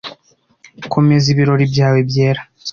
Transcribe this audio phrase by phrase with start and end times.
[0.93, 2.41] komeza ibirori byawe byera